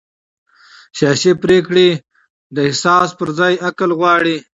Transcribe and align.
سیاسي 0.97 1.31
پرېکړې 1.43 1.87
د 2.55 2.57
احساس 2.67 3.09
پر 3.19 3.29
ځای 3.39 3.53
عقل 3.67 3.89
غواړي 3.99 4.37